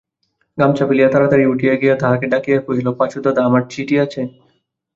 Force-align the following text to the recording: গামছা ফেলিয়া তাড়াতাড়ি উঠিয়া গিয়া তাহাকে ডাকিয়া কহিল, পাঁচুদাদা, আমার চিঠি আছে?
গামছা 0.57 0.83
ফেলিয়া 0.87 1.09
তাড়াতাড়ি 1.09 1.45
উঠিয়া 1.45 1.75
গিয়া 1.81 1.95
তাহাকে 1.95 2.25
ডাকিয়া 2.33 2.59
কহিল, 2.61 2.87
পাঁচুদাদা, 2.99 3.41
আমার 3.45 3.61
চিঠি 3.71 3.95
আছে? 4.05 4.21